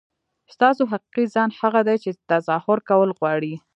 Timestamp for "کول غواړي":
2.89-3.53